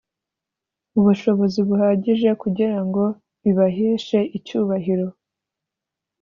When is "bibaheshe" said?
3.41-4.19